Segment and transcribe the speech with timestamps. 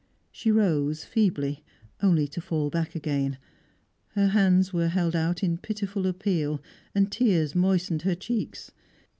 [0.31, 1.63] She rose, feebly,
[2.01, 3.37] only to fall back again;
[4.15, 6.59] her hands were held out in pitiful appeal,
[6.95, 8.71] and tears moistened her cheeks.